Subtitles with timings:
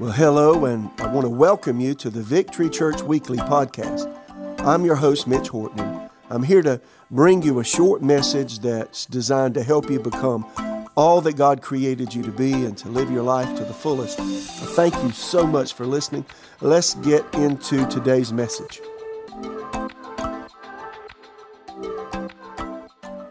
[0.00, 4.12] Well, hello, and I want to welcome you to the Victory Church Weekly podcast.
[4.58, 6.10] I'm your host, Mitch Horton.
[6.30, 6.80] I'm here to
[7.12, 10.46] bring you a short message that's designed to help you become
[10.96, 14.18] all that God created you to be and to live your life to the fullest.
[14.18, 16.26] Thank you so much for listening.
[16.60, 18.80] Let's get into today's message.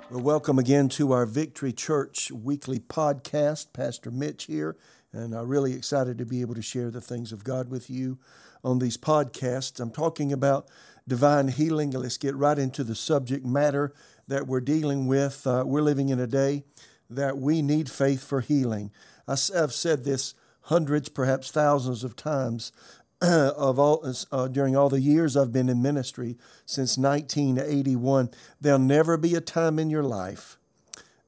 [0.09, 3.73] Well, welcome again to our Victory Church Weekly podcast.
[3.73, 4.77] Pastor Mitch here
[5.13, 8.17] and I'm really excited to be able to share the things of God with you
[8.63, 9.79] on these podcasts.
[9.79, 10.67] I'm talking about
[11.07, 11.91] divine healing.
[11.91, 13.93] Let's get right into the subject matter
[14.27, 15.45] that we're dealing with.
[15.45, 16.63] Uh, we're living in a day
[17.09, 18.91] that we need faith for healing.
[19.27, 22.71] I've said this hundreds, perhaps thousands of times
[23.21, 28.31] of all uh, during all the years I've been in ministry since 1981.
[28.59, 30.57] There'll never be a time in your life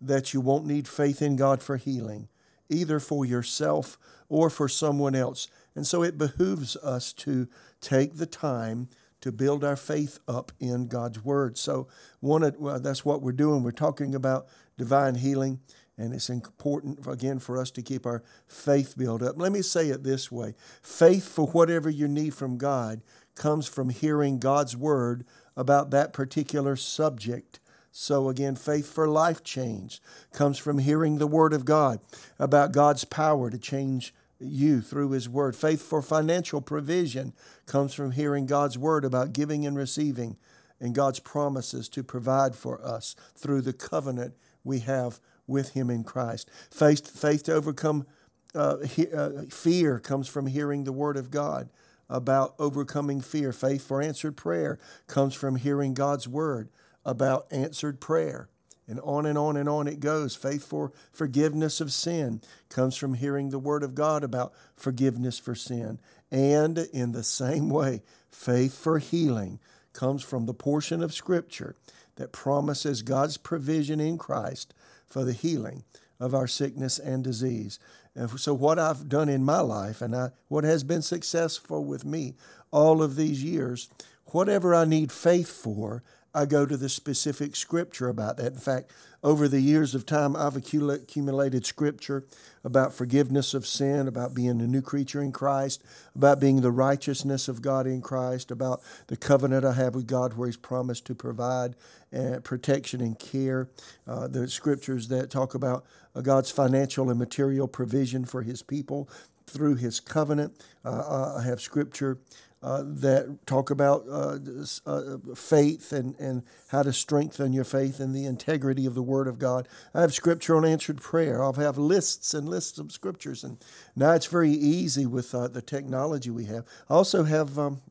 [0.01, 2.29] that you won't need faith in God for healing
[2.69, 3.97] either for yourself
[4.29, 5.47] or for someone else.
[5.75, 7.47] And so it behooves us to
[7.81, 8.89] take the time
[9.21, 11.57] to build our faith up in God's Word.
[11.57, 11.87] So
[12.19, 13.63] one well, that's what we're doing.
[13.63, 15.61] We're talking about divine healing,
[15.97, 19.35] and it's important, again, for us to keep our faith built up.
[19.37, 23.01] Let me say it this way faith for whatever you need from God
[23.35, 25.25] comes from hearing God's Word
[25.57, 27.59] about that particular subject.
[27.97, 30.01] So, again, faith for life change
[30.33, 32.01] comes from hearing the Word of God
[32.37, 35.55] about God's power to change you through His Word.
[35.55, 37.31] Faith for financial provision
[37.65, 40.35] comes from hearing God's Word about giving and receiving
[40.77, 44.33] and God's promises to provide for us through the covenant
[44.65, 46.51] we have with Him in Christ.
[46.69, 48.05] Faith, faith to overcome
[48.53, 51.69] uh, he, uh, fear comes from hearing the Word of God
[52.09, 53.53] about overcoming fear.
[53.53, 56.67] Faith for answered prayer comes from hearing God's Word
[57.05, 58.49] about answered prayer.
[58.87, 60.35] And on and on and on it goes.
[60.35, 65.55] Faith for forgiveness of sin comes from hearing the Word of God about forgiveness for
[65.55, 65.99] sin.
[66.31, 69.59] And in the same way, faith for healing
[69.93, 71.75] comes from the portion of Scripture
[72.15, 74.73] that promises God's provision in Christ
[75.07, 75.83] for the healing
[76.19, 77.79] of our sickness and disease.
[78.15, 82.05] And so, what I've done in my life and I, what has been successful with
[82.05, 82.35] me
[82.71, 83.89] all of these years,
[84.27, 86.03] whatever I need faith for,
[86.35, 88.51] I go to the specific scripture about that.
[88.53, 88.91] In fact,
[89.23, 92.25] over the years of time, I've accumulated scripture
[92.63, 95.81] about forgiveness of sin, about being a new creature in Christ,
[96.13, 100.33] about being the righteousness of God in Christ, about the covenant I have with God
[100.33, 101.75] where He's promised to provide
[102.15, 103.69] uh, protection and care.
[104.05, 105.85] Uh, the scriptures that talk about
[106.15, 109.09] uh, God's financial and material provision for His people
[109.47, 110.53] through His covenant.
[110.83, 112.19] Uh, I have scripture
[112.65, 114.39] uh, that talk about uh,
[114.87, 119.27] uh, faith and, and how to strengthen your faith and the integrity of the Word
[119.27, 119.67] of God.
[119.93, 121.43] I have scripture on answered prayer.
[121.43, 123.43] I'll have lists and lists of scriptures.
[123.43, 123.63] And
[123.95, 126.65] now it's very easy with uh, the technology we have.
[126.89, 127.81] I also have, um,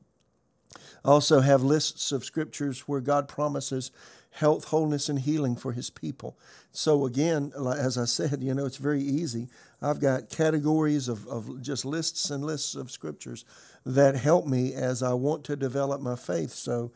[1.05, 3.93] also have lists of scriptures where God promises
[4.35, 6.37] health, wholeness, and healing for his people.
[6.73, 9.49] So, again, as I said, you know, it's very easy.
[9.81, 13.45] I've got categories of, of just lists and lists of scriptures
[13.87, 16.51] that help me as I want to develop my faith.
[16.51, 16.91] So,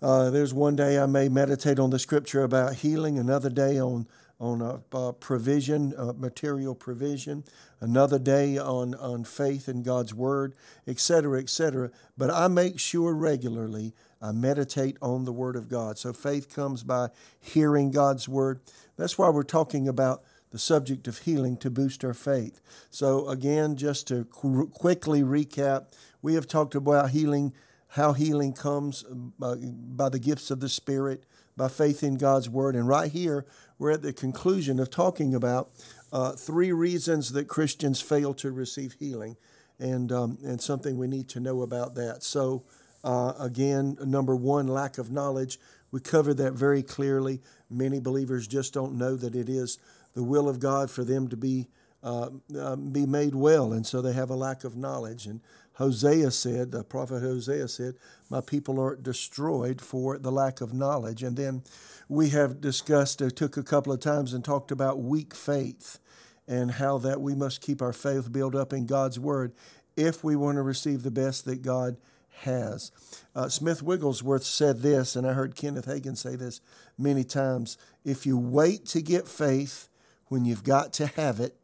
[0.00, 4.06] uh, there's one day I may meditate on the scripture about healing, another day on
[4.38, 7.42] on uh, uh, provision, uh, material provision,
[7.80, 10.54] another day on, on faith in God's Word,
[10.86, 11.90] etc., etc.
[12.18, 15.98] But I make sure regularly I meditate on the Word of God.
[15.98, 18.60] So faith comes by hearing God's Word.
[18.96, 22.60] That's why we're talking about the subject of healing to boost our faith.
[22.90, 25.86] So, again, just to qu- quickly recap,
[26.22, 27.52] we have talked about healing,
[27.88, 31.24] how healing comes uh, by the gifts of the Spirit,
[31.56, 32.76] by faith in God's Word.
[32.76, 33.44] And right here,
[33.78, 35.70] we're at the conclusion of talking about
[36.12, 39.36] uh, three reasons that Christians fail to receive healing,
[39.78, 42.22] and, um, and something we need to know about that.
[42.22, 42.64] So,
[43.06, 45.60] uh, again, number one, lack of knowledge.
[45.92, 47.40] We covered that very clearly.
[47.70, 49.78] Many believers just don't know that it is
[50.14, 51.68] the will of God for them to be
[52.02, 55.26] uh, uh, be made well, and so they have a lack of knowledge.
[55.26, 55.40] And
[55.74, 57.94] Hosea said, the prophet Hosea said,
[58.28, 61.62] "My people are destroyed for the lack of knowledge." And then
[62.08, 65.98] we have discussed, uh, took a couple of times and talked about weak faith
[66.46, 69.52] and how that we must keep our faith built up in God's word
[69.96, 71.96] if we want to receive the best that God
[72.42, 72.92] has.
[73.34, 76.60] Uh, Smith Wigglesworth said this, and I heard Kenneth Hagin say this
[76.98, 79.88] many times if you wait to get faith
[80.28, 81.56] when you've got to have it,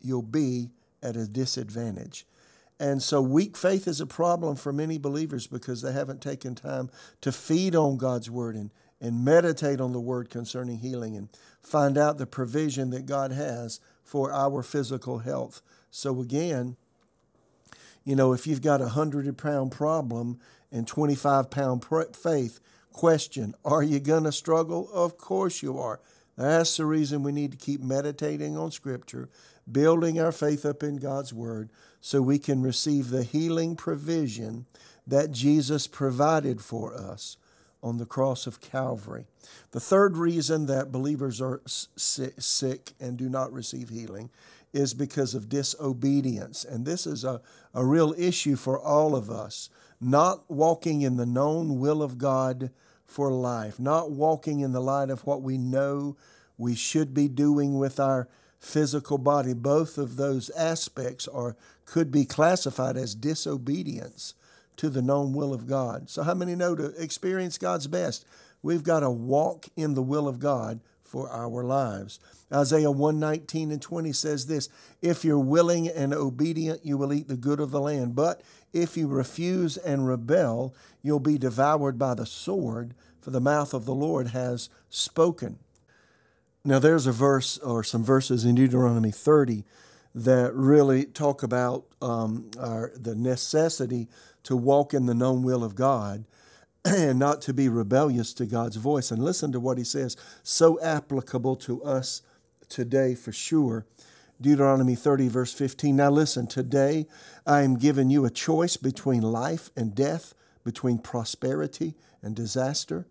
[0.00, 0.70] you'll be
[1.02, 2.26] at a disadvantage.
[2.80, 6.90] And so, weak faith is a problem for many believers because they haven't taken time
[7.22, 8.70] to feed on God's word and,
[9.00, 11.28] and meditate on the word concerning healing and
[11.60, 15.60] find out the provision that God has for our physical health.
[15.90, 16.76] So, again,
[18.08, 20.40] You know, if you've got a 100 pound problem
[20.72, 21.84] and 25 pound
[22.16, 22.58] faith,
[22.90, 24.88] question Are you going to struggle?
[24.94, 26.00] Of course you are.
[26.34, 29.28] That's the reason we need to keep meditating on Scripture,
[29.70, 31.68] building our faith up in God's Word,
[32.00, 34.64] so we can receive the healing provision
[35.06, 37.36] that Jesus provided for us
[37.82, 39.26] on the cross of Calvary.
[39.72, 44.30] The third reason that believers are sick and do not receive healing
[44.78, 46.64] is because of disobedience.
[46.64, 47.40] And this is a,
[47.74, 49.68] a real issue for all of us.
[50.00, 52.70] Not walking in the known will of God
[53.04, 56.16] for life, not walking in the light of what we know
[56.56, 58.28] we should be doing with our
[58.60, 59.52] physical body.
[59.52, 64.34] Both of those aspects are could be classified as disobedience
[64.76, 66.08] to the known will of God.
[66.08, 68.24] So, how many know to experience God's best?
[68.62, 72.20] We've got to walk in the will of God for our lives.
[72.52, 74.68] Isaiah 119 and 20 says this
[75.02, 78.14] If you're willing and obedient, you will eat the good of the land.
[78.14, 83.74] But if you refuse and rebel, you'll be devoured by the sword, for the mouth
[83.74, 85.58] of the Lord has spoken.
[86.64, 89.64] Now, there's a verse or some verses in Deuteronomy 30
[90.14, 94.08] that really talk about um, our, the necessity
[94.42, 96.24] to walk in the known will of God
[96.84, 99.10] and not to be rebellious to God's voice.
[99.10, 102.22] And listen to what he says, so applicable to us
[102.68, 103.86] today for sure.
[104.40, 105.96] Deuteronomy 30, verse 15.
[105.96, 107.06] Now listen, today
[107.46, 110.34] I am giving you a choice between life and death,
[110.64, 113.06] between prosperity and disaster.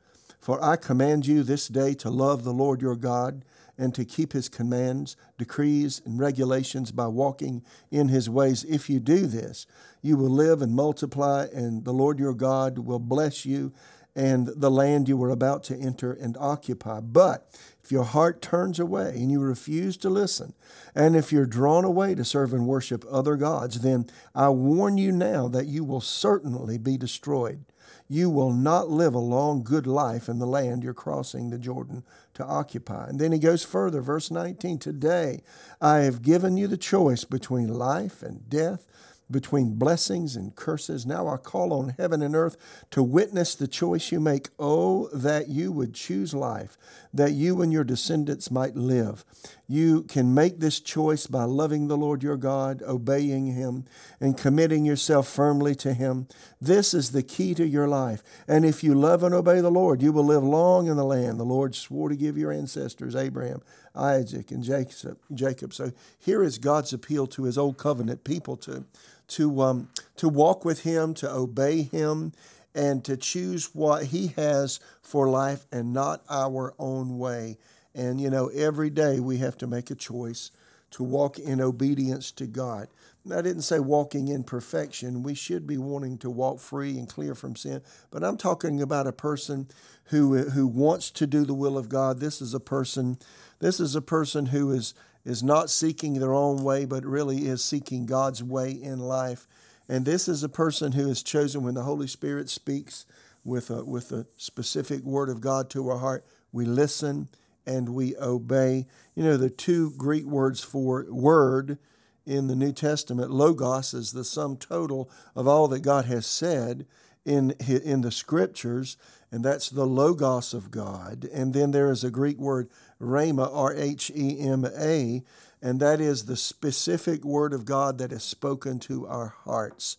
[0.48, 3.44] For I command you this day to love the Lord your God
[3.78, 8.64] and to keep his commands, decrees, and regulations by walking in his ways.
[8.64, 9.68] If you do this,
[10.02, 13.74] you will live and multiply, and the Lord your God will bless you
[14.16, 17.02] and the land you are about to enter and occupy.
[17.02, 17.54] But
[17.84, 20.54] if your heart turns away and you refuse to listen,
[20.96, 25.12] and if you're drawn away to serve and worship other gods, then I warn you
[25.12, 27.66] now that you will certainly be destroyed
[28.10, 32.04] you will not live a long, good life in the land you're crossing the Jordan
[32.36, 33.08] to occupy.
[33.08, 35.42] And then he goes further, verse 19 Today
[35.82, 38.88] I have given you the choice between life and death
[39.30, 41.06] between blessings and curses.
[41.06, 42.58] Now I call on heaven and earth
[42.92, 44.50] to witness the choice you make.
[44.58, 46.78] Oh, that you would choose life,
[47.14, 49.26] that you and your descendants might live.
[49.68, 53.86] You can make this choice by loving the Lord your God, obeying Him,
[54.22, 56.28] and committing yourself firmly to Him.
[56.62, 58.24] This is the key to your life.
[58.48, 61.40] And if you love and obey the Lord, you will live long in the land
[61.40, 63.62] the Lord swore to give your ancestors, Abraham,
[63.94, 65.74] Isaac, and Jacob.
[65.74, 68.86] So here is God's appeal to His old covenant people to
[69.30, 72.34] to, um, to walk with Him, to obey Him,
[72.74, 77.58] and to choose what He has for life and not our own way.
[77.96, 80.52] And, you know, every day we have to make a choice
[80.92, 82.88] to walk in obedience to God.
[83.32, 85.24] I didn't say walking in perfection.
[85.24, 87.82] We should be wanting to walk free and clear from sin.
[88.10, 89.68] But I'm talking about a person
[90.06, 92.20] who who wants to do the will of God.
[92.20, 93.18] This is a person.
[93.60, 94.94] This is a person who is
[95.28, 99.46] is not seeking their own way, but really is seeking God's way in life.
[99.90, 103.06] And this is a person who is chosen when the Holy Spirit speaks
[103.44, 106.26] with a, with a specific word of God to our heart.
[106.54, 107.28] We listen
[107.66, 108.86] and we obey.
[109.16, 111.78] You know, the two Greek words for word
[112.26, 116.86] in the New Testament, logos, is the sum total of all that God has said
[117.26, 118.96] in, in the scriptures,
[119.32, 121.28] and that's the logos of God.
[121.34, 122.70] And then there is a Greek word,
[123.02, 125.24] rhema, R H E M A,
[125.62, 129.98] and that is the specific word of God that is spoken to our hearts.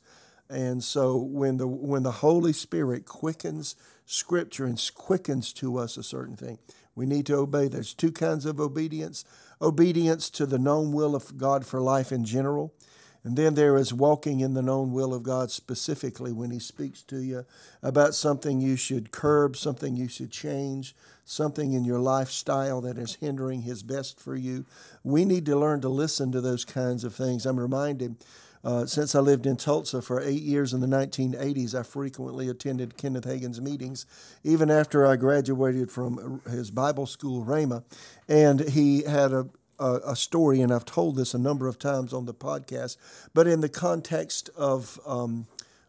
[0.49, 6.03] And so when the when the Holy Spirit quickens scripture and quickens to us a
[6.03, 6.59] certain thing,
[6.95, 7.69] we need to obey.
[7.69, 9.25] There's two kinds of obedience.
[9.61, 12.73] Obedience to the known will of God for life in general,
[13.29, 17.03] and then there is walking in the known will of God specifically when He speaks
[17.03, 17.45] to you
[17.83, 23.17] about something you should curb, something you should change, something in your lifestyle that is
[23.17, 24.65] hindering His best for you.
[25.05, 27.45] We need to learn to listen to those kinds of things.
[27.45, 28.17] I'm reminded.
[28.65, 32.97] Uh, since I lived in Tulsa for eight years in the 1980s, I frequently attended
[32.97, 34.07] Kenneth Hagin's meetings,
[34.43, 37.85] even after I graduated from his Bible school, Rhema.
[38.27, 42.13] And he had a, a, a, story, and I've told this a number of times
[42.13, 42.97] on the podcast,
[43.35, 45.47] but in the context of um,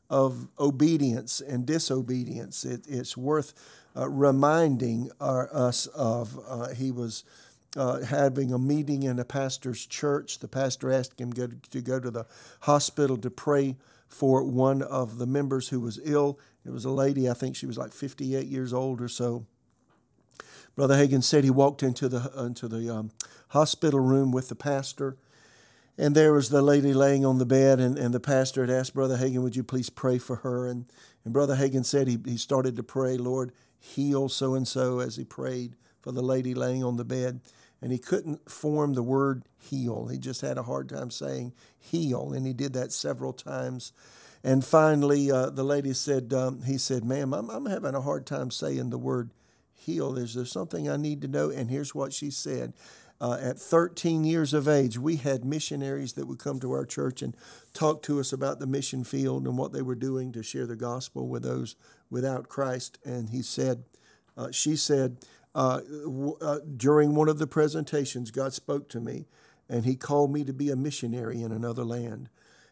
[0.09, 3.53] of obedience and disobedience, it, it's worth
[3.95, 6.39] uh, reminding our, us of.
[6.47, 7.23] Uh, he was.
[7.77, 10.39] Uh, having a meeting in a pastor's church.
[10.39, 12.25] The pastor asked him go, to go to the
[12.61, 13.75] hospital to pray
[14.07, 16.39] for one of the members who was ill.
[16.65, 19.45] It was a lady, I think she was like 58 years old or so.
[20.75, 23.11] Brother Hagin said he walked into the into the um,
[23.49, 25.17] hospital room with the pastor,
[25.97, 28.93] And there was the lady laying on the bed, and, and the pastor had asked
[28.93, 30.67] Brother Hagin, Would you please pray for her?
[30.67, 30.85] And,
[31.25, 35.17] and Brother Hagin said he, he started to pray, Lord, heal so and so as
[35.17, 37.41] he prayed for the lady laying on the bed.
[37.81, 40.07] And he couldn't form the word heal.
[40.07, 43.93] He just had a hard time saying heal, and he did that several times.
[44.43, 48.25] And finally, uh, the lady said, um, He said, Ma'am, I'm, I'm having a hard
[48.25, 49.31] time saying the word
[49.79, 50.17] heal.
[50.17, 51.49] Is there something I need to know?
[51.49, 52.73] And here's what she said
[53.21, 57.21] uh, at 13 years of age, we had missionaries that would come to our church
[57.21, 57.35] and
[57.73, 60.75] talk to us about the mission field and what they were doing to share the
[60.75, 61.75] gospel with those
[62.09, 62.97] without Christ.
[63.03, 63.83] And he said,
[64.37, 65.17] uh, she said,
[65.53, 69.27] uh, w- uh, during one of the presentations, God spoke to me
[69.67, 72.29] and he called me to be a missionary in another land.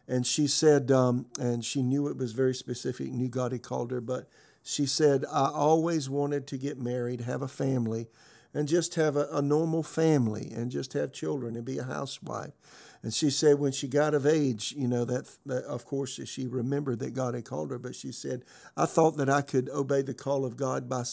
[0.07, 3.91] And she said, um, and she knew it was very specific, knew God had called
[3.91, 4.29] her, but
[4.67, 8.07] she said, I always wanted to get married, have a family
[8.53, 12.51] and just have a, a normal family and just have children and be a housewife.
[13.01, 16.47] And she said when she got of age, you know, that, that, of course she
[16.47, 18.43] remembered that God had called her, but she said,
[18.75, 21.03] I thought that I could obey the call of God by,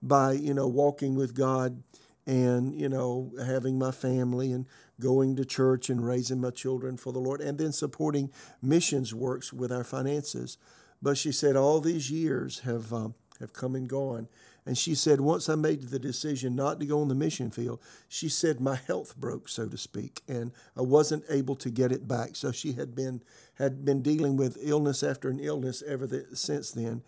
[0.00, 1.82] by you know, walking with God
[2.26, 4.64] and, you know, having my family and
[4.98, 8.30] going to church and raising my children for the Lord and then supporting
[8.62, 10.56] missions works with our finances.
[11.02, 14.28] But she said all these years have, um, have come and gone.
[14.66, 17.80] And she said, once I made the decision not to go on the mission field,
[18.08, 22.08] she said my health broke, so to speak, and I wasn't able to get it
[22.08, 22.34] back.
[22.34, 23.22] So she had been
[23.56, 27.02] had been dealing with illness after an illness ever since then.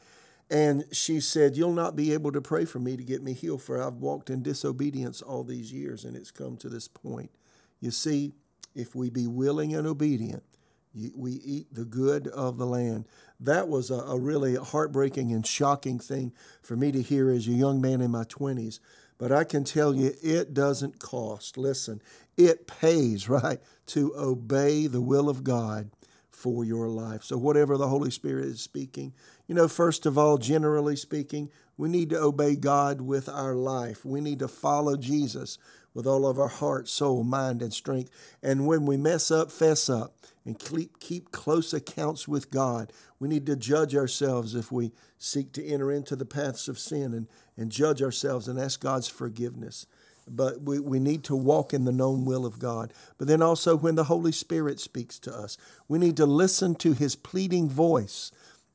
[0.51, 3.63] And she said, You'll not be able to pray for me to get me healed,
[3.63, 7.31] for I've walked in disobedience all these years, and it's come to this point.
[7.81, 8.35] You see,
[8.75, 10.45] if we be willing and obedient,
[11.15, 13.07] we eat the good of the land.
[13.39, 17.53] That was a, a, really heartbreaking and shocking thing for me to hear as a
[17.53, 18.81] young man in my 20s.
[19.19, 21.59] But I can tell you, it doesn't cost.
[21.59, 22.01] Listen,
[22.37, 25.91] it pays, right, to obey the will of God
[26.31, 27.23] for your life.
[27.23, 29.15] So, whatever the Holy Spirit is speaking,
[29.47, 34.05] you know, first of all, generally speaking, we need to obey God with our life.
[34.05, 35.59] We need to follow Jesus
[35.95, 38.11] with all of our heart, soul, mind, and strength.
[38.43, 40.15] And when we mess up, fess up
[40.47, 42.93] and keep, keep close accounts with God.
[43.19, 47.13] We need to judge ourselves if we seek to enter into the paths of sin
[47.13, 47.27] and,
[47.57, 49.87] and judge ourselves and ask God's forgiveness.
[50.29, 52.93] But we, we need to walk in the known will of God.
[53.19, 55.57] But then also, when the Holy Spirit speaks to us,
[55.89, 58.31] we need to listen to his pleading voice.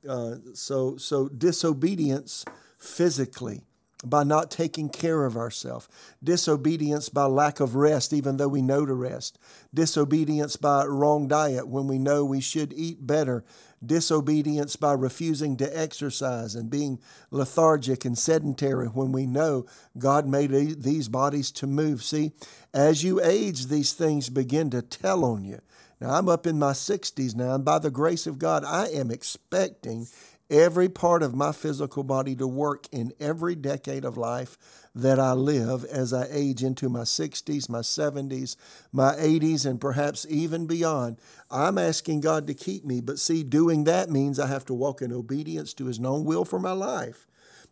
[0.08, 2.46] Uh, so, so disobedience
[2.78, 3.63] physically
[4.03, 5.88] by not taking care of ourselves,
[6.24, 9.38] disobedience by lack of rest, even though we know to rest,
[9.74, 13.43] disobedience by wrong diet when we know we should eat better,
[13.84, 19.65] disobedience by refusing to exercise and being lethargic and sedentary when we know
[19.98, 20.51] God made
[20.84, 22.03] these bodies to move.
[22.03, 22.31] See,
[22.74, 25.62] as you age, these things begin to tell on you.
[26.00, 29.12] Now, I'm up in my 60s now, and by the grace of God, I am
[29.12, 30.08] expecting
[30.51, 34.58] every part of my physical body to work in every decade of life
[34.93, 38.58] that I live as I age into my 60s, my 70s,
[38.91, 41.17] my 80s, and perhaps even beyond.
[41.50, 45.01] I'm asking God to keep me, but see, doing that means I have to walk
[45.01, 47.25] in obedience to His known will for my life.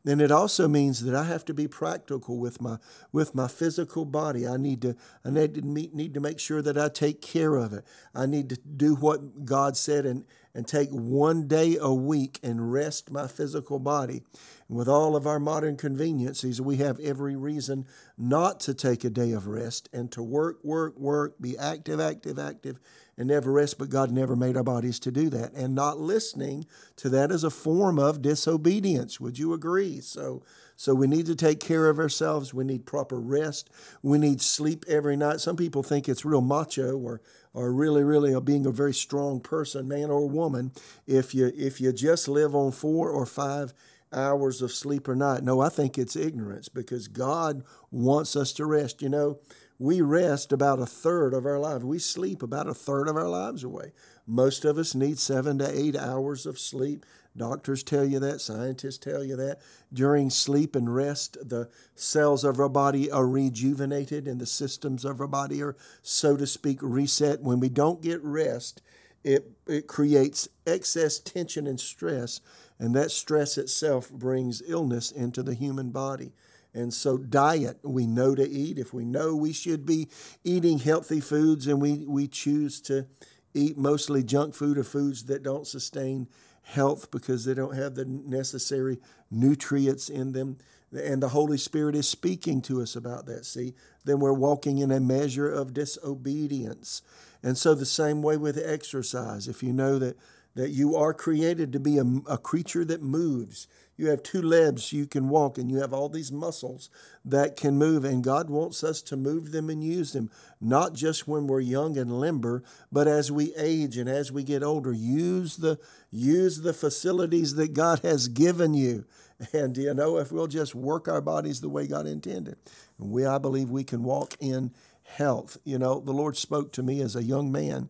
[0.05, 2.77] And it also means that I have to be practical with my
[3.11, 4.47] with my physical body.
[4.47, 7.55] I need to I need to meet, need to make sure that I take care
[7.55, 7.85] of it.
[8.15, 10.23] I need to do what God said and
[10.55, 14.23] and take one day a week and rest my physical body.
[14.67, 17.85] And with all of our modern conveniences, we have every reason
[18.17, 22.39] not to take a day of rest and to work, work, work, be active, active,
[22.39, 22.79] active,
[23.19, 23.77] and never rest.
[23.77, 25.53] But God never made our bodies to do that.
[25.53, 29.19] And not listening to that is a form of disobedience.
[29.19, 29.99] Would you agree?
[29.99, 30.41] So,
[30.77, 32.53] so we need to take care of ourselves.
[32.53, 33.69] We need proper rest.
[34.01, 35.41] We need sleep every night.
[35.41, 37.21] Some people think it's real macho or
[37.51, 40.71] or really, really being a very strong person, man or woman,
[41.07, 43.73] if you if you just live on four or five
[44.13, 45.43] hours of sleep or night.
[45.43, 49.01] No, I think it's ignorance because God wants us to rest.
[49.01, 49.39] You know,
[49.79, 51.85] we rest about a third of our lives.
[51.85, 53.93] We sleep about a third of our lives away.
[54.27, 57.05] Most of us need seven to eight hours of sleep.
[57.35, 59.61] Doctors tell you that, scientists tell you that.
[59.93, 65.21] During sleep and rest, the cells of our body are rejuvenated and the systems of
[65.21, 67.41] our body are, so to speak, reset.
[67.41, 68.81] When we don't get rest,
[69.23, 72.41] it, it creates excess tension and stress,
[72.77, 76.33] and that stress itself brings illness into the human body.
[76.73, 78.77] And so, diet, we know to eat.
[78.77, 80.07] If we know we should be
[80.43, 83.07] eating healthy foods and we, we choose to
[83.53, 86.27] eat mostly junk food or foods that don't sustain
[86.63, 88.99] health because they don't have the necessary
[89.31, 90.57] nutrients in them,
[90.91, 94.91] and the Holy Spirit is speaking to us about that, see, then we're walking in
[94.91, 97.01] a measure of disobedience.
[97.43, 100.17] And so, the same way with exercise, if you know that,
[100.55, 103.67] that you are created to be a, a creature that moves,
[103.99, 106.89] you have two legs you can walk, and you have all these muscles
[107.25, 111.27] that can move, and God wants us to move them and use them, not just
[111.27, 112.63] when we're young and limber,
[112.93, 114.93] but as we age and as we get older.
[114.93, 115.77] Use the
[116.11, 119.05] use the facilities that God has given you.
[119.53, 122.57] And you know, if we'll just work our bodies the way God intended,
[122.97, 124.71] we I believe we can walk in
[125.03, 125.57] health.
[125.63, 127.87] You know, the Lord spoke to me as a young man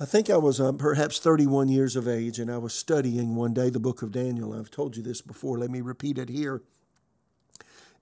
[0.00, 3.52] I think I was um, perhaps 31 years of age, and I was studying one
[3.52, 4.54] day the book of Daniel.
[4.54, 6.62] I've told you this before, let me repeat it here.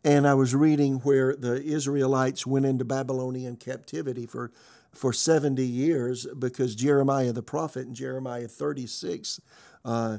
[0.05, 4.53] And I was reading where the Israelites went into Babylonian captivity for,
[4.93, 9.41] for 70 years because Jeremiah the prophet in Jeremiah 36,
[9.83, 10.19] uh,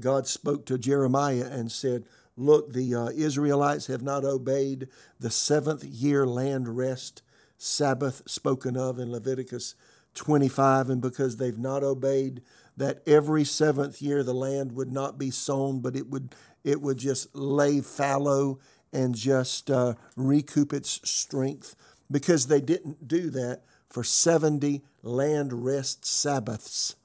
[0.00, 2.04] God spoke to Jeremiah and said,
[2.36, 4.88] Look, the uh, Israelites have not obeyed
[5.20, 7.22] the seventh year land rest
[7.58, 9.76] Sabbath spoken of in Leviticus
[10.14, 12.42] 25, and because they've not obeyed
[12.76, 16.98] that every seventh year the land would not be sown, but it would it would
[16.98, 18.58] just lay fallow
[18.92, 21.74] and just uh, recoup its strength.
[22.10, 26.96] Because they didn't do that for 70 land rest Sabbaths.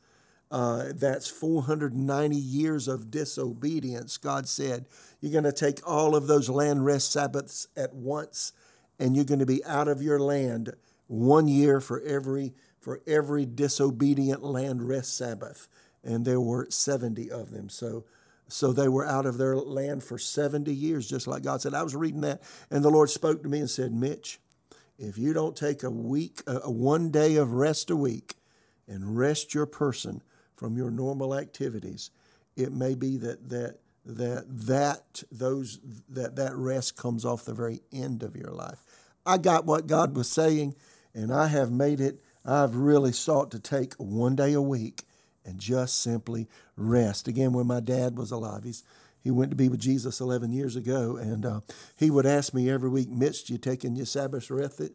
[0.50, 4.18] Uh, that's 490 years of disobedience.
[4.18, 4.86] God said,
[5.20, 8.54] You're going to take all of those land rest Sabbaths at once,
[9.00, 10.74] and you're going to be out of your land
[11.08, 12.54] one year for every
[12.88, 15.68] for every disobedient land rest Sabbath,
[16.06, 17.68] and there were 70 of them.
[17.68, 18.06] So,
[18.48, 21.74] so they were out of their land for 70 years, just like God said.
[21.74, 22.42] I was reading that,
[22.72, 24.40] and the Lord spoke to me and said, Mitch,
[24.98, 28.36] if you don't take a week, a one day of rest a week,
[28.88, 30.24] and rest your person
[30.56, 32.10] from your normal activities,
[32.56, 37.82] it may be that that that that those that that rest comes off the very
[37.92, 38.82] end of your life.
[39.26, 40.78] I got what God was saying,
[41.14, 45.04] and I have made it I've really sought to take one day a week
[45.46, 47.28] and just simply rest.
[47.28, 48.84] Again, when my dad was alive, he's
[49.20, 51.60] he went to be with Jesus 11 years ago, and uh,
[51.98, 54.50] he would ask me every week, Mitch, you taking your Sabbath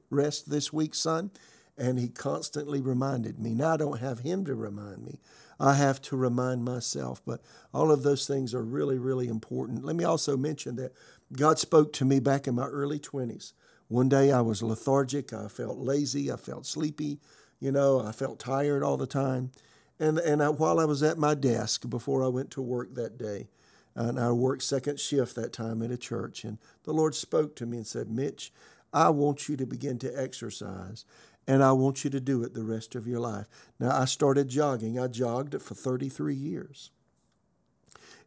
[0.09, 1.31] rest this week, son?
[1.77, 3.55] And he constantly reminded me.
[3.55, 5.19] Now I don't have him to remind me.
[5.61, 7.21] I have to remind myself.
[7.27, 7.43] But
[7.75, 9.85] all of those things are really, really important.
[9.85, 10.93] Let me also mention that
[11.33, 13.53] God spoke to me back in my early 20s.
[13.89, 17.19] One day I was lethargic, I felt lazy, I felt sleepy.
[17.63, 19.53] You know, I felt tired all the time.
[20.01, 23.17] And, and I, while I was at my desk before I went to work that
[23.17, 23.51] day,
[23.95, 27.67] and I worked second shift that time at a church, and the Lord spoke to
[27.67, 28.53] me and said, Mitch,
[28.93, 31.05] I want you to begin to exercise,
[31.47, 33.47] and I want you to do it the rest of your life.
[33.79, 34.99] Now, I started jogging.
[34.99, 36.91] I jogged for 33 years.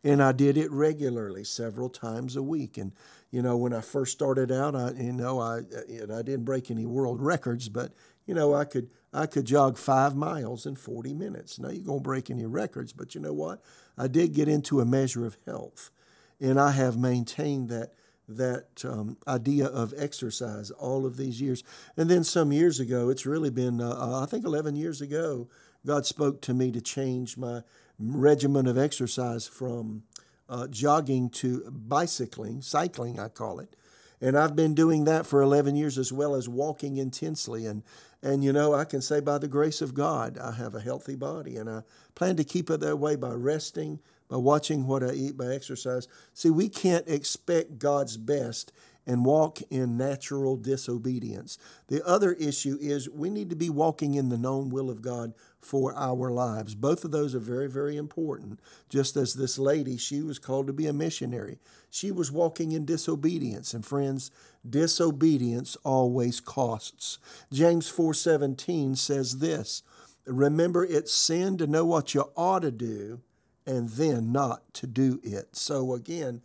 [0.01, 2.77] And I did it regularly, several times a week.
[2.77, 2.93] And,
[3.35, 6.85] you know, when I first started out, I, you know, I, I didn't break any
[6.85, 7.91] world records, but,
[8.25, 11.59] you know, I could I could jog five miles in 40 minutes.
[11.59, 13.61] Now, you're going to break any records, but you know what?
[13.97, 15.91] I did get into a measure of health,
[16.39, 17.91] and I have maintained that
[18.29, 21.61] that um, idea of exercise all of these years.
[21.97, 25.49] And then some years ago, it's really been, uh, uh I think 11 years ago,
[25.85, 27.63] God spoke to me to change my
[27.99, 30.03] regimen of exercise from
[30.49, 33.75] uh, jogging to bicycling, cycling, I call it.
[34.21, 37.65] And I've been doing that for 11 years as well as walking intensely.
[37.65, 37.83] And,
[38.21, 41.15] and you know, I can say by the grace of God, I have a healthy
[41.15, 41.57] body.
[41.57, 41.83] And I
[42.15, 46.07] plan to keep it that way by resting, by watching what I eat, by exercise.
[46.33, 48.71] See, we can't expect God's best
[49.07, 51.57] and walk in natural disobedience.
[51.87, 55.33] The other issue is we need to be walking in the known will of God
[55.61, 56.75] for our lives.
[56.75, 58.59] Both of those are very, very important.
[58.89, 61.59] Just as this lady, she was called to be a missionary.
[61.89, 63.73] She was walking in disobedience.
[63.73, 64.31] And friends,
[64.67, 67.19] disobedience always costs.
[67.51, 69.83] James 4:17 says this,
[70.25, 73.21] remember it's sin to know what you ought to do
[73.65, 75.55] and then not to do it.
[75.55, 76.41] So again,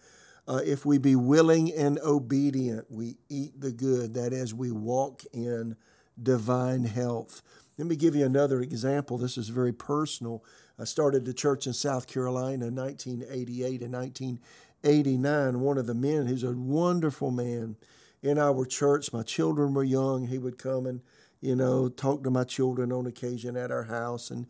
[0.51, 4.15] uh, if we be willing and obedient, we eat the good.
[4.15, 5.77] That is, we walk in
[6.21, 7.41] divine health.
[7.79, 9.17] Let me give you another example.
[9.17, 10.45] This is very personal.
[10.77, 15.61] I started the church in South Carolina in 1988 and 1989.
[15.61, 17.77] One of the men, he's a wonderful man
[18.21, 19.13] in our church.
[19.13, 20.27] My children were young.
[20.27, 21.01] He would come and,
[21.41, 24.33] you know, talk to my children on occasion at our house.
[24.33, 24.49] And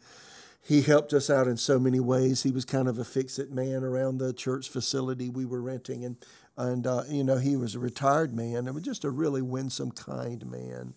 [0.63, 2.43] he helped us out in so many ways.
[2.43, 6.17] He was kind of a fix-it man around the church facility we were renting, and
[6.57, 8.67] and uh, you know he was a retired man.
[8.67, 10.95] It was just a really winsome, kind man.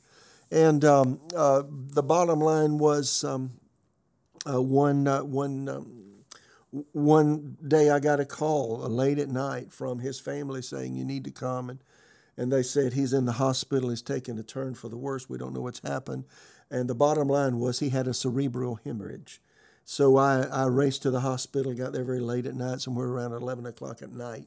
[0.51, 3.53] And um, uh, the bottom line was um,
[4.47, 6.03] uh, one uh, one um,
[6.91, 11.23] one day I got a call late at night from his family saying, You need
[11.25, 11.69] to come.
[11.69, 11.79] And,
[12.35, 13.89] and they said, He's in the hospital.
[13.89, 15.29] He's taking a turn for the worse.
[15.29, 16.25] We don't know what's happened.
[16.71, 19.39] And the bottom line was he had a cerebral hemorrhage.
[19.85, 23.33] So I, I raced to the hospital, got there very late at night, somewhere around
[23.33, 24.45] 11 o'clock at night.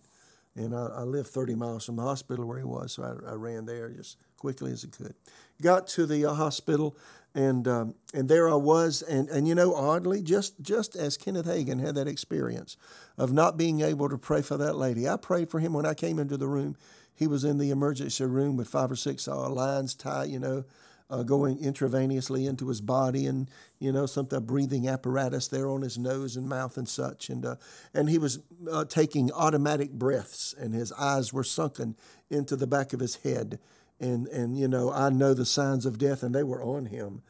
[0.55, 3.35] And I, I lived 30 miles from the hospital where he was, so I, I
[3.35, 5.15] ran there just quickly as I could.
[5.61, 6.97] Got to the uh, hospital,
[7.35, 11.47] and um, and there I was, and and you know, oddly, just just as Kenneth
[11.47, 12.79] Hagin had that experience
[13.19, 15.93] of not being able to pray for that lady, I prayed for him when I
[15.93, 16.77] came into the room.
[17.15, 20.65] He was in the emergency room with five or six uh, lines tied, you know,
[21.09, 25.99] uh, going intravenously into his body, and you know, some breathing apparatus there on his
[25.99, 27.57] nose and mouth and such, and uh,
[27.95, 28.41] and he was
[28.71, 31.97] uh, taking automatic breaths, and his eyes were sunken
[32.31, 33.59] into the back of his head
[34.01, 37.23] and and you know I know the signs of death and they were on him.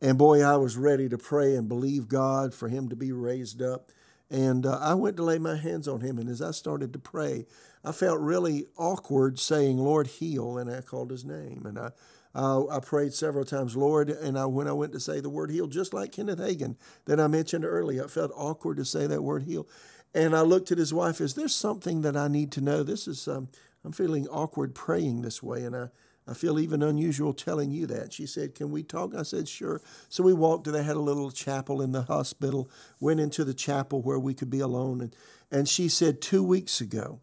[0.00, 3.62] And boy, I was ready to pray and believe God for him to be raised
[3.62, 3.90] up.
[4.28, 6.98] And uh, I went to lay my hands on him, and as I started to
[6.98, 7.46] pray,
[7.84, 11.90] I felt really awkward saying, "Lord, heal," and I called his name, and I.
[12.34, 15.50] Uh, I prayed several times, Lord, and I, when I went to say the word
[15.50, 19.22] heal, just like Kenneth Hagin that I mentioned earlier, it felt awkward to say that
[19.22, 19.68] word heal.
[20.14, 22.82] And I looked at his wife, is there something that I need to know?
[22.82, 23.48] This is, um,
[23.84, 25.64] I'm feeling awkward praying this way.
[25.64, 25.88] And I,
[26.26, 28.12] I feel even unusual telling you that.
[28.12, 29.14] She said, Can we talk?
[29.14, 29.80] I said, Sure.
[30.08, 33.54] So we walked, to they had a little chapel in the hospital, went into the
[33.54, 35.00] chapel where we could be alone.
[35.00, 35.16] And,
[35.50, 37.20] and she said, Two weeks ago,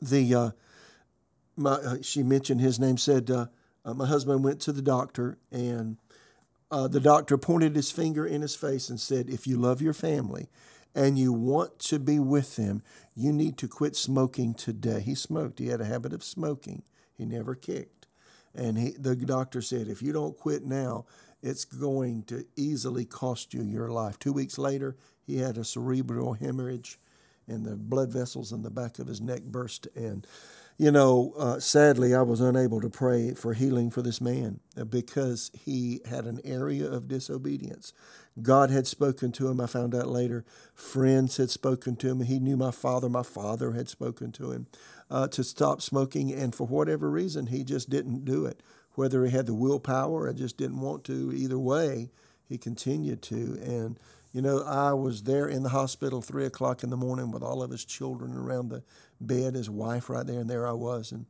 [0.00, 0.50] the uh,
[1.56, 3.46] my, uh, she mentioned his name, said, uh,
[3.86, 5.96] uh My husband went to the doctor, and
[6.70, 9.94] uh, the doctor pointed his finger in his face and said, If you love your
[9.94, 10.48] family,
[10.94, 12.82] and you want to be with them,
[13.14, 15.00] you need to quit smoking today.
[15.00, 15.58] He smoked.
[15.58, 16.82] He had a habit of smoking.
[17.16, 18.06] He never kicked.
[18.54, 21.04] And he, the doctor said, if you don't quit now,
[21.42, 24.18] it's going to easily cost you your life.
[24.18, 24.96] Two weeks later,
[25.26, 26.98] he had a cerebral hemorrhage,
[27.46, 29.86] and the blood vessels in the back of his neck burst.
[29.94, 30.26] And,
[30.78, 34.60] you know, uh, sadly, I was unable to pray for healing for this man
[34.90, 37.94] because he had an area of disobedience.
[38.42, 39.60] God had spoken to him.
[39.60, 40.44] I found out later.
[40.74, 42.20] Friends had spoken to him.
[42.20, 43.08] He knew my father.
[43.08, 44.66] My father had spoken to him
[45.10, 48.62] uh, to stop smoking, and for whatever reason, he just didn't do it.
[48.92, 52.10] Whether he had the willpower or just didn't want to, either way,
[52.46, 53.58] he continued to.
[53.62, 53.98] And
[54.32, 57.62] you know, I was there in the hospital three o'clock in the morning with all
[57.62, 58.82] of his children around the
[59.20, 61.12] bed, his wife right there, and there I was.
[61.12, 61.26] And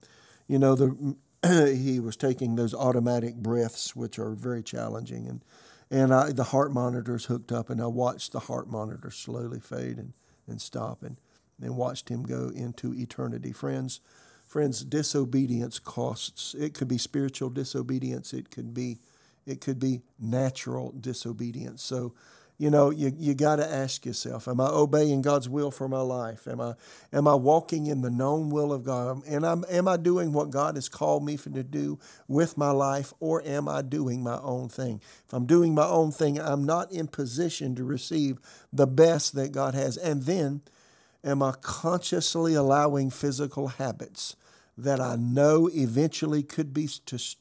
[0.46, 1.16] you know, the
[1.76, 5.42] he was taking those automatic breaths, which are very challenging, and
[5.90, 9.98] and I, the heart monitors hooked up, and I watched the heart monitor slowly fade
[9.98, 10.12] and,
[10.48, 11.16] and stop, and,
[11.62, 13.52] and watched him go into eternity.
[13.52, 14.00] Friends,
[14.46, 16.54] friends, disobedience costs.
[16.58, 18.32] It could be spiritual disobedience.
[18.32, 18.98] It could be,
[19.46, 21.84] it could be natural disobedience.
[21.84, 22.14] So
[22.58, 26.00] you know, you, you got to ask yourself, am I obeying God's will for my
[26.00, 26.48] life?
[26.48, 26.74] Am I,
[27.12, 29.22] am I walking in the known will of God?
[29.26, 32.70] And I'm, am I doing what God has called me for to do with my
[32.70, 35.02] life, or am I doing my own thing?
[35.26, 38.38] If I'm doing my own thing, I'm not in position to receive
[38.72, 39.98] the best that God has.
[39.98, 40.62] And then,
[41.22, 44.34] am I consciously allowing physical habits
[44.78, 46.88] that I know eventually could be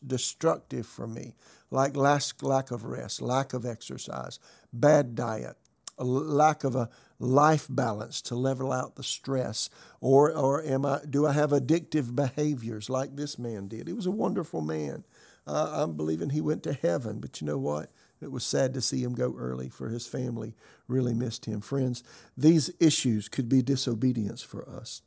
[0.05, 1.35] destructive for me?
[1.71, 4.39] Like lack of rest, lack of exercise,
[4.71, 5.57] bad diet,
[5.97, 9.69] a lack of a life balance to level out the stress,
[10.01, 13.87] or or am I do I have addictive behaviors like this man did?
[13.87, 15.03] He was a wonderful man.
[15.47, 17.91] Uh, I'm believing he went to heaven, but you know what?
[18.21, 20.55] It was sad to see him go early, for his family
[20.87, 21.61] really missed him.
[21.61, 22.03] Friends,
[22.35, 25.01] these issues could be disobedience for us.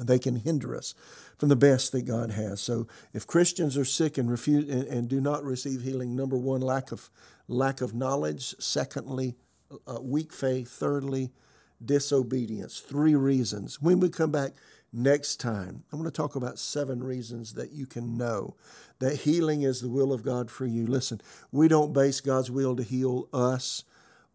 [0.00, 0.94] They can hinder us
[1.38, 2.60] from the best that God has.
[2.60, 6.60] So if Christians are sick and refuse and, and do not receive healing, number one,
[6.60, 7.10] lack of
[7.48, 8.54] lack of knowledge.
[8.58, 9.34] Secondly,
[9.86, 10.68] uh, weak faith.
[10.68, 11.30] Thirdly,
[11.84, 12.80] disobedience.
[12.80, 13.80] Three reasons.
[13.80, 14.52] When we come back
[14.92, 18.56] next time, I'm going to talk about seven reasons that you can know
[19.00, 20.86] that healing is the will of God for you.
[20.86, 23.84] Listen, we don't base God's will to heal us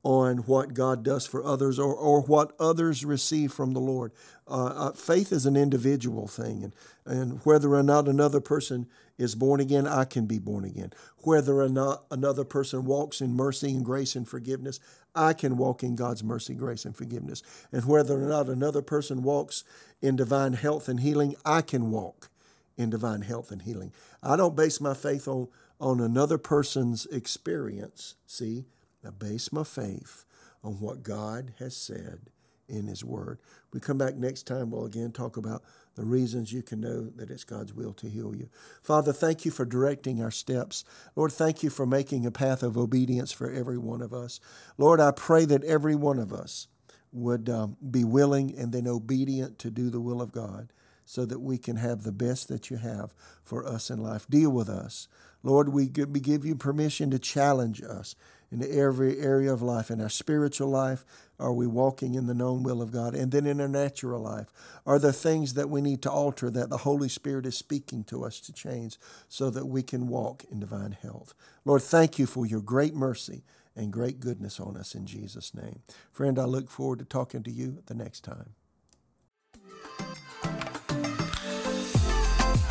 [0.03, 4.12] on what God does for others or, or what others receive from the Lord.
[4.47, 6.73] Uh, uh, faith is an individual thing, and,
[7.05, 10.93] and whether or not another person is born again, I can be born again.
[11.19, 14.79] Whether or not another person walks in mercy and grace and forgiveness,
[15.13, 17.43] I can walk in God's mercy, grace, and forgiveness.
[17.71, 19.65] And whether or not another person walks
[20.01, 22.29] in divine health and healing, I can walk
[22.77, 23.91] in divine health and healing.
[24.23, 25.49] I don't base my faith on,
[25.81, 28.65] on another person's experience, see?
[29.05, 30.25] I base my faith
[30.63, 32.29] on what God has said
[32.67, 33.39] in His Word.
[33.73, 35.63] We come back next time, we'll again talk about
[35.95, 38.49] the reasons you can know that it's God's will to heal you.
[38.81, 40.83] Father, thank you for directing our steps.
[41.15, 44.39] Lord, thank you for making a path of obedience for every one of us.
[44.77, 46.67] Lord, I pray that every one of us
[47.12, 50.71] would um, be willing and then obedient to do the will of God
[51.05, 54.27] so that we can have the best that you have for us in life.
[54.29, 55.07] Deal with us.
[55.41, 58.15] Lord, we give you permission to challenge us
[58.51, 59.89] in every area of life.
[59.89, 61.05] In our spiritual life,
[61.39, 63.15] are we walking in the known will of God?
[63.15, 64.51] And then in our natural life,
[64.85, 68.23] are there things that we need to alter that the Holy Spirit is speaking to
[68.23, 71.33] us to change so that we can walk in divine health?
[71.65, 73.43] Lord, thank you for your great mercy
[73.75, 75.81] and great goodness on us in Jesus' name.
[76.12, 78.55] Friend, I look forward to talking to you the next time.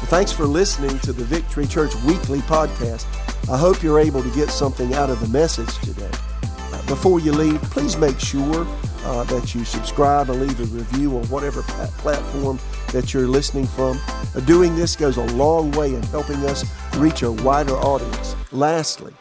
[0.07, 3.05] Thanks for listening to the Victory Church Weekly Podcast.
[3.51, 6.11] I hope you're able to get something out of the message today.
[6.43, 8.67] Uh, before you leave, please make sure
[9.05, 12.59] uh, that you subscribe and leave a review on whatever platform
[12.93, 14.01] that you're listening from.
[14.35, 16.65] Uh, doing this goes a long way in helping us
[16.97, 18.35] reach a wider audience.
[18.51, 19.13] Lastly,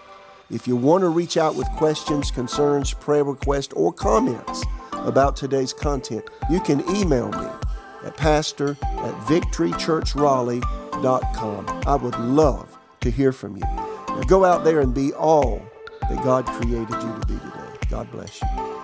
[0.50, 4.64] if you want to reach out with questions, concerns, prayer requests, or comments
[4.94, 7.67] about today's content, you can email me
[8.08, 11.82] at pastor at victorychurchraleigh.com.
[11.86, 13.64] I would love to hear from you.
[13.64, 15.62] Now go out there and be all
[16.10, 17.52] that God created you to be today.
[17.90, 18.77] God bless you.